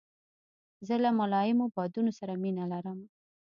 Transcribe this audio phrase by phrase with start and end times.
[0.87, 2.99] زه له ملایمو بادونو سره مینه لرم.